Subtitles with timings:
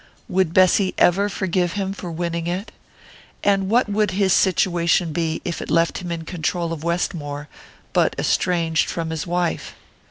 [0.27, 2.71] Would Bessy ever forgive him for winning it?
[3.43, 7.47] And what would his situation be, if it left him in control of Westmore
[7.93, 9.75] but estranged from his wife?